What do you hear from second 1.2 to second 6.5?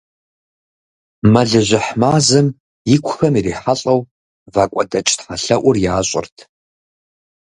Мэлыжьыхь мазэм икухэм ирихьэлӀэу, вакӀуэдэкӀ тхьэлъэӀур ящӀырт.